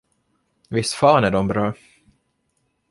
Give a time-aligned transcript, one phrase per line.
[0.69, 1.73] Visst fan är dom bra!